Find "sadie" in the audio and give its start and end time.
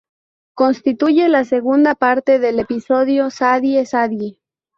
3.29-3.85, 3.85-4.39